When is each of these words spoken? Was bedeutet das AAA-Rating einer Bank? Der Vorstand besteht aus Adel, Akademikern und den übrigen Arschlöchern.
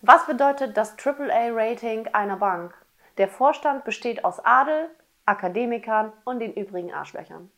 Was 0.00 0.26
bedeutet 0.26 0.76
das 0.76 0.96
AAA-Rating 0.96 2.08
einer 2.12 2.36
Bank? 2.36 2.72
Der 3.16 3.26
Vorstand 3.26 3.84
besteht 3.84 4.24
aus 4.24 4.38
Adel, 4.44 4.90
Akademikern 5.26 6.12
und 6.24 6.38
den 6.38 6.54
übrigen 6.54 6.92
Arschlöchern. 6.92 7.50